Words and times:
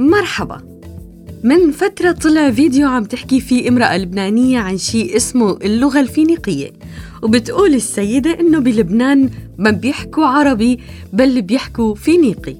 مرحبا. 0.00 0.60
من 1.44 1.70
فترة 1.70 2.12
طلع 2.12 2.50
فيديو 2.50 2.88
عم 2.88 3.04
تحكي 3.04 3.40
فيه 3.40 3.68
امرأة 3.68 3.98
لبنانية 3.98 4.58
عن 4.58 4.78
شيء 4.78 5.16
اسمه 5.16 5.58
اللغة 5.64 6.00
الفينيقية 6.00 6.70
وبتقول 7.22 7.74
السيدة 7.74 8.40
إنه 8.40 8.58
بلبنان 8.58 9.30
ما 9.58 9.70
بيحكوا 9.70 10.26
عربي 10.26 10.80
بل 11.12 11.42
بيحكوا 11.42 11.94
فينيقي. 11.94 12.56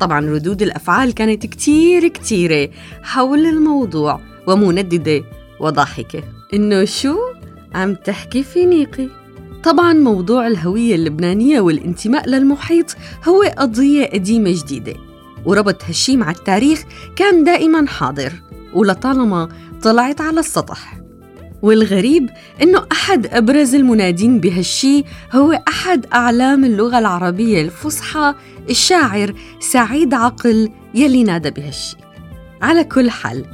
طبعا 0.00 0.26
ردود 0.26 0.62
الأفعال 0.62 1.14
كانت 1.14 1.46
كتير 1.46 2.08
كتيرة 2.08 2.70
حول 3.02 3.46
الموضوع 3.46 4.20
ومنددة 4.46 5.24
وضاحكة. 5.60 6.22
إنه 6.54 6.84
شو؟ 6.84 7.16
عم 7.74 7.94
تحكي 7.94 8.42
فينيقي. 8.42 9.08
طبعا 9.64 9.92
موضوع 9.92 10.46
الهوية 10.46 10.94
اللبنانية 10.94 11.60
والانتماء 11.60 12.28
للمحيط 12.28 12.96
هو 13.28 13.42
قضية 13.42 14.06
قديمة 14.06 14.50
جديدة. 14.62 14.94
وربط 15.46 15.84
هالشي 15.84 16.16
مع 16.16 16.30
التاريخ 16.30 16.82
كان 17.16 17.44
دائما 17.44 17.86
حاضر 17.86 18.32
ولطالما 18.74 19.48
طلعت 19.82 20.20
على 20.20 20.40
السطح 20.40 21.04
والغريب 21.62 22.30
إنه 22.62 22.86
أحد 22.92 23.26
أبرز 23.26 23.74
المنادين 23.74 24.40
بهالشي 24.40 25.04
هو 25.32 25.62
أحد 25.68 26.06
أعلام 26.14 26.64
اللغة 26.64 26.98
العربية 26.98 27.62
الفصحى 27.62 28.34
الشاعر 28.70 29.34
سعيد 29.60 30.14
عقل 30.14 30.70
يلي 30.94 31.22
نادى 31.22 31.50
بهالشي 31.50 31.96
على 32.62 32.84
كل 32.84 33.10
حال 33.10 33.44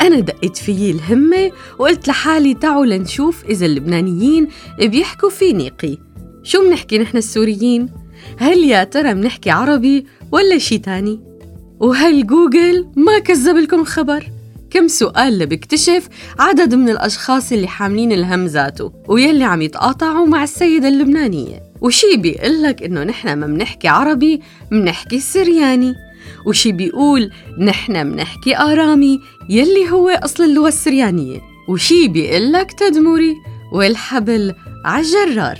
أنا 0.00 0.20
دقت 0.20 0.56
فيي 0.56 0.90
الهمة 0.90 1.50
وقلت 1.78 2.08
لحالي 2.08 2.54
تعوا 2.54 2.86
لنشوف 2.86 3.44
إذا 3.44 3.66
اللبنانيين 3.66 4.48
بيحكوا 4.78 5.30
فينيقي 5.30 5.98
شو 6.42 6.62
منحكي 6.62 6.98
نحن 6.98 7.16
السوريين؟ 7.16 7.88
هل 8.38 8.64
يا 8.64 8.84
ترى 8.84 9.14
منحكي 9.14 9.50
عربي 9.50 10.06
ولا 10.32 10.58
شي 10.58 10.78
تاني؟ 10.78 11.27
وهل 11.80 12.26
جوجل 12.26 12.86
ما 12.96 13.18
كذب 13.18 13.56
لكم 13.56 13.84
خبر؟ 13.84 14.30
كم 14.70 14.88
سؤال 14.88 15.38
لبكتشف 15.38 16.08
عدد 16.38 16.74
من 16.74 16.88
الأشخاص 16.88 17.52
اللي 17.52 17.68
حاملين 17.68 18.12
الهمزاته 18.12 18.92
ويلي 19.08 19.44
عم 19.44 19.62
يتقاطعوا 19.62 20.26
مع 20.26 20.42
السيدة 20.42 20.88
اللبنانية. 20.88 21.62
وشي 21.80 22.16
بيقلك 22.16 22.82
إنه 22.82 23.04
نحن 23.04 23.32
ما 23.32 23.46
منحكي 23.46 23.88
عربي 23.88 24.40
منحكي 24.70 25.20
سرياني. 25.20 25.94
وشي 26.46 26.72
بيقول 26.72 27.30
نحن 27.58 28.06
منحكي 28.06 28.56
آرامي 28.56 29.20
يلي 29.48 29.90
هو 29.90 30.08
أصل 30.08 30.44
اللغة 30.44 30.68
السريانية. 30.68 31.40
وشي 31.68 32.08
بيقلك 32.08 32.72
تدمري 32.72 33.34
والحبل 33.72 34.54
عالجرار 34.84 35.58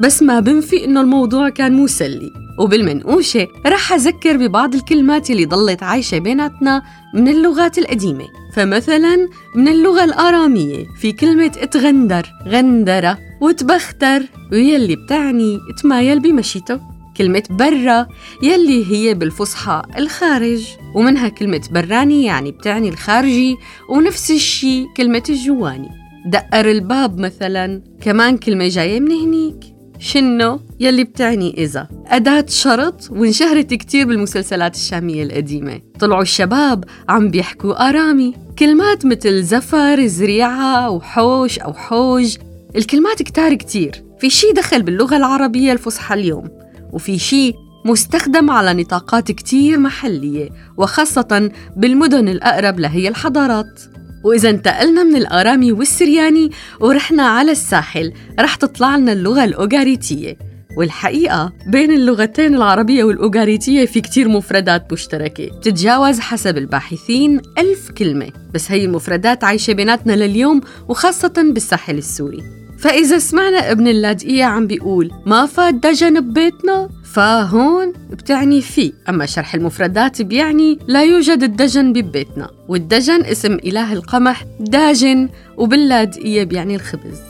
بس 0.00 0.22
ما 0.22 0.40
بنفي 0.40 0.84
إنه 0.84 1.00
الموضوع 1.00 1.48
كان 1.48 1.72
مسلي. 1.72 2.41
وبالمنقوشة 2.58 3.48
رح 3.66 3.92
أذكر 3.92 4.36
ببعض 4.36 4.74
الكلمات 4.74 5.30
اللي 5.30 5.44
ضلت 5.44 5.82
عايشة 5.82 6.18
بيناتنا 6.18 6.82
من 7.14 7.28
اللغات 7.28 7.78
القديمة. 7.78 8.24
فمثلا 8.54 9.28
من 9.54 9.68
اللغة 9.68 10.04
الآرامية 10.04 10.86
في 11.00 11.12
كلمة 11.12 11.52
اتغندر 11.56 12.26
غندرة 12.48 13.18
وتبختر 13.40 14.22
ويلي 14.52 14.96
بتعني 14.96 15.58
تمايل 15.82 16.20
بمشيته. 16.20 16.80
كلمة 17.16 17.42
برا 17.50 18.06
يلي 18.42 18.92
هي 18.92 19.14
بالفصحى 19.14 19.82
الخارج 19.98 20.66
ومنها 20.94 21.28
كلمة 21.28 21.68
براني 21.70 22.24
يعني 22.24 22.50
بتعني 22.50 22.88
الخارجي 22.88 23.56
ونفس 23.88 24.30
الشي 24.30 24.86
كلمة 24.96 25.22
الجواني. 25.28 25.88
دقر 26.26 26.70
الباب 26.70 27.18
مثلا 27.18 27.82
كمان 28.00 28.36
كلمة 28.36 28.68
جاية 28.68 29.00
من 29.00 29.12
هنيك. 29.12 29.71
شنو 30.02 30.60
يلي 30.80 31.04
بتعني 31.04 31.54
إذا؟ 31.58 31.88
أداة 32.06 32.46
شرط 32.48 33.10
وانشهرت 33.10 33.74
كتير 33.74 34.06
بالمسلسلات 34.06 34.74
الشامية 34.74 35.22
القديمة. 35.22 35.80
طلعوا 36.00 36.22
الشباب 36.22 36.84
عم 37.08 37.28
بيحكوا 37.28 37.88
آرامي. 37.88 38.34
كلمات 38.58 39.06
مثل 39.06 39.42
زفر 39.42 40.06
زريعة 40.06 40.90
وحوش 40.90 41.58
أو 41.58 41.72
حوج 41.72 42.36
الكلمات 42.76 43.22
كتار 43.22 43.54
كتير. 43.54 44.04
في 44.20 44.30
شي 44.30 44.52
دخل 44.52 44.82
باللغة 44.82 45.16
العربية 45.16 45.72
الفصحى 45.72 46.14
اليوم 46.14 46.48
وفي 46.92 47.18
شي 47.18 47.52
مستخدم 47.84 48.50
على 48.50 48.74
نطاقات 48.74 49.32
كتير 49.32 49.78
محلية 49.78 50.48
وخاصة 50.76 51.50
بالمدن 51.76 52.28
الأقرب 52.28 52.80
لهي 52.80 53.08
الحضارات. 53.08 53.80
وإذا 54.24 54.50
انتقلنا 54.50 55.04
من 55.04 55.16
الآرامي 55.16 55.72
والسرياني 55.72 56.50
ورحنا 56.80 57.22
على 57.22 57.52
الساحل 57.52 58.12
رح 58.40 58.54
تطلع 58.54 58.96
لنا 58.96 59.12
اللغة 59.12 59.44
الأوغاريتية. 59.44 60.36
والحقيقة 60.76 61.52
بين 61.66 61.92
اللغتين 61.92 62.54
العربية 62.54 63.04
والأوغاريتية 63.04 63.86
في 63.86 64.00
كتير 64.00 64.28
مفردات 64.28 64.92
مشتركة. 64.92 65.46
بتتجاوز 65.46 66.20
حسب 66.20 66.58
الباحثين 66.58 67.40
ألف 67.58 67.90
كلمة. 67.90 68.32
بس 68.54 68.70
هي 68.70 68.84
المفردات 68.84 69.44
عايشة 69.44 69.72
بيناتنا 69.72 70.12
لليوم 70.12 70.60
وخاصة 70.88 71.52
بالساحل 71.52 71.98
السوري. 71.98 72.61
فإذا 72.82 73.18
سمعنا 73.18 73.70
ابن 73.70 73.88
اللاذقية 73.88 74.44
عم 74.44 74.66
بيقول 74.66 75.10
ما 75.26 75.46
فات 75.46 75.74
دجن 75.74 76.20
ببيتنا 76.20 76.88
فهون 77.04 77.92
بتعني 78.10 78.62
في 78.62 78.92
أما 79.08 79.26
شرح 79.26 79.54
المفردات 79.54 80.22
بيعني 80.22 80.78
لا 80.88 81.02
يوجد 81.04 81.42
الدجن 81.42 81.92
ببيتنا 81.92 82.50
والدجن 82.68 83.24
اسم 83.24 83.52
إله 83.52 83.92
القمح 83.92 84.44
داجن 84.60 85.28
وباللاذقية 85.56 86.44
بيعني 86.44 86.74
الخبز. 86.74 87.20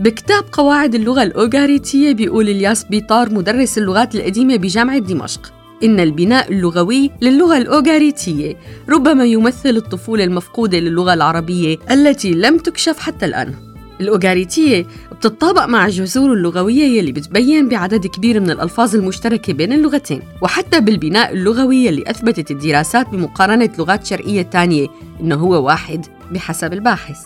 بكتاب 0.00 0.44
قواعد 0.52 0.94
اللغة 0.94 1.22
الأوغاريتية 1.22 2.12
بيقول 2.12 2.48
إلياس 2.48 2.84
بيطار 2.84 3.32
مدرس 3.32 3.78
اللغات 3.78 4.14
القديمة 4.14 4.56
بجامعة 4.56 4.98
دمشق 4.98 5.52
إن 5.84 6.00
البناء 6.00 6.52
اللغوي 6.52 7.10
للغة 7.22 7.56
الأوغاريتية 7.58 8.56
ربما 8.88 9.24
يمثل 9.24 9.76
الطفولة 9.76 10.24
المفقودة 10.24 10.78
للغة 10.78 11.14
العربية 11.14 11.76
التي 11.90 12.30
لم 12.30 12.58
تكشف 12.58 12.98
حتى 12.98 13.26
الآن. 13.26 13.67
الأوغاريتية 14.00 14.86
بتتطابق 15.12 15.64
مع 15.64 15.86
الجذور 15.86 16.32
اللغوية 16.32 16.84
يلي 16.98 17.12
بتبين 17.12 17.68
بعدد 17.68 18.06
كبير 18.06 18.40
من 18.40 18.50
الألفاظ 18.50 18.94
المشتركة 18.96 19.52
بين 19.52 19.72
اللغتين. 19.72 20.22
وحتى 20.42 20.80
بالبناء 20.80 21.32
اللغوي 21.32 21.76
يلي 21.76 22.04
أثبتت 22.06 22.50
الدراسات 22.50 23.08
بمقارنة 23.08 23.70
لغات 23.78 24.06
شرقية 24.06 24.42
تانية 24.42 24.86
إنه 25.20 25.34
هو 25.34 25.66
واحد 25.66 26.06
بحسب 26.32 26.72
الباحث. 26.72 27.18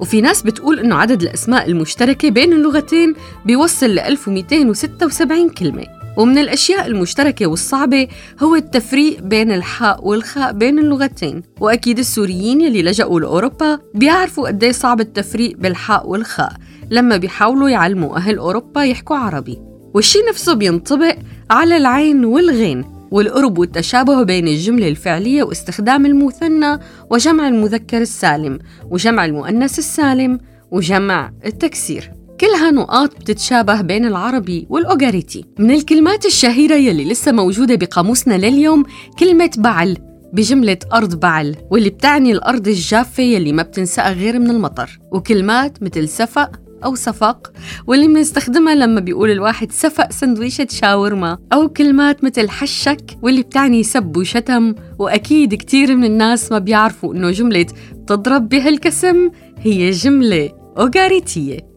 وفي 0.00 0.20
ناس 0.20 0.42
بتقول 0.42 0.78
إنه 0.78 0.94
عدد 0.96 1.22
الأسماء 1.22 1.66
المشتركة 1.66 2.30
بين 2.30 2.52
اللغتين 2.52 3.14
بيوصل 3.46 3.86
ل 3.86 3.98
1276 3.98 5.48
كلمة. 5.48 5.93
ومن 6.16 6.38
الأشياء 6.38 6.86
المشتركة 6.86 7.46
والصعبة 7.46 8.08
هو 8.42 8.54
التفريق 8.54 9.22
بين 9.22 9.52
الحاء 9.52 10.06
والخاء 10.08 10.52
بين 10.52 10.78
اللغتين. 10.78 11.42
وأكيد 11.60 11.98
السوريين 11.98 12.60
يلي 12.60 12.82
لجأوا 12.82 13.20
لأوروبا 13.20 13.78
بيعرفوا 13.94 14.48
قد 14.48 14.64
صعب 14.64 15.00
التفريق 15.00 15.56
بالحاء 15.58 16.08
والخاء 16.08 16.52
لما 16.90 17.16
بيحاولوا 17.16 17.68
يعلموا 17.68 18.16
أهل 18.16 18.38
أوروبا 18.38 18.84
يحكوا 18.84 19.16
عربي. 19.16 19.58
والشي 19.94 20.18
نفسه 20.30 20.54
بينطبق 20.54 21.16
على 21.50 21.76
العين 21.76 22.24
والغين 22.24 22.84
والقرب 23.10 23.58
والتشابه 23.58 24.22
بين 24.22 24.48
الجملة 24.48 24.88
الفعلية 24.88 25.42
واستخدام 25.42 26.06
المثنى 26.06 26.78
وجمع 27.10 27.48
المذكر 27.48 28.00
السالم 28.00 28.58
وجمع 28.90 29.24
المؤنث 29.24 29.78
السالم 29.78 30.38
وجمع 30.70 31.32
التكسير. 31.46 32.10
كلها 32.44 32.70
نقاط 32.70 33.20
بتتشابه 33.20 33.80
بين 33.80 34.04
العربي 34.04 34.66
والأوغاريتي. 34.70 35.44
من 35.58 35.70
الكلمات 35.70 36.26
الشهيرة 36.26 36.74
يلي 36.74 37.04
لسه 37.04 37.32
موجودة 37.32 37.74
بقاموسنا 37.74 38.34
لليوم 38.34 38.84
كلمة 39.18 39.50
بعل 39.58 39.96
بجملة 40.32 40.78
أرض 40.92 41.20
بعل 41.20 41.56
واللي 41.70 41.90
بتعني 41.90 42.32
الأرض 42.32 42.68
الجافة 42.68 43.22
يلي 43.22 43.52
ما 43.52 43.62
بتنسقى 43.62 44.12
غير 44.12 44.38
من 44.38 44.50
المطر. 44.50 44.98
وكلمات 45.12 45.82
مثل 45.82 46.08
سفق 46.08 46.50
أو 46.84 46.94
صفق 46.94 47.52
واللي 47.86 48.06
بنستخدمها 48.06 48.74
لما 48.74 49.00
بيقول 49.00 49.30
الواحد 49.30 49.72
سفق 49.72 50.12
سندويشة 50.12 50.66
شاورما. 50.70 51.38
أو 51.52 51.68
كلمات 51.68 52.24
مثل 52.24 52.48
حشك 52.50 53.18
واللي 53.22 53.42
بتعني 53.42 53.82
سب 53.82 54.16
وشتم. 54.16 54.74
وأكيد 54.98 55.54
كتير 55.54 55.96
من 55.96 56.04
الناس 56.04 56.52
ما 56.52 56.58
بيعرفوا 56.58 57.14
إنه 57.14 57.30
جملة 57.30 57.66
تضرب 58.06 58.48
بهالكسم 58.48 59.30
هي 59.58 59.90
جملة 59.90 60.50
أوغاريتية. 60.78 61.73